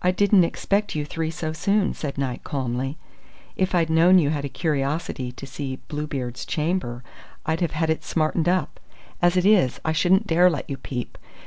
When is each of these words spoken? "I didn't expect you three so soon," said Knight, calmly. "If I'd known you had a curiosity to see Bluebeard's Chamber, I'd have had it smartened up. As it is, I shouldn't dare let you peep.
"I 0.00 0.10
didn't 0.10 0.44
expect 0.44 0.94
you 0.94 1.04
three 1.04 1.30
so 1.30 1.52
soon," 1.52 1.92
said 1.92 2.16
Knight, 2.16 2.44
calmly. 2.44 2.96
"If 3.56 3.74
I'd 3.74 3.90
known 3.90 4.18
you 4.18 4.30
had 4.30 4.46
a 4.46 4.48
curiosity 4.48 5.32
to 5.32 5.46
see 5.46 5.80
Bluebeard's 5.88 6.46
Chamber, 6.46 7.04
I'd 7.44 7.60
have 7.60 7.72
had 7.72 7.90
it 7.90 8.02
smartened 8.04 8.48
up. 8.48 8.80
As 9.20 9.36
it 9.36 9.44
is, 9.44 9.80
I 9.84 9.92
shouldn't 9.92 10.26
dare 10.26 10.48
let 10.48 10.70
you 10.70 10.78
peep. 10.78 11.18